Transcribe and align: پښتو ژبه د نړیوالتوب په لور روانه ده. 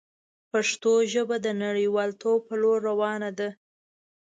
پښتو 0.51 0.93
ژبه 1.13 1.35
د 1.45 1.47
نړیوالتوب 1.63 2.39
په 2.49 2.55
لور 2.61 2.79
روانه 2.89 3.29
ده. 3.39 3.49